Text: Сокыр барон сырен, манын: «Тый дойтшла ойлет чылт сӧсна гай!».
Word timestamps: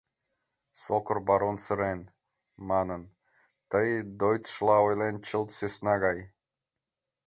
Сокыр 0.83 1.17
барон 1.27 1.57
сырен, 1.65 1.99
манын: 2.69 3.01
«Тый 3.71 3.89
дойтшла 4.19 4.77
ойлет 4.87 5.17
чылт 5.27 5.49
сӧсна 5.57 5.93
гай!». 6.03 6.19